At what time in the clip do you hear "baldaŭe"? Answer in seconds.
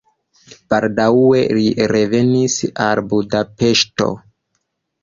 0.73-1.43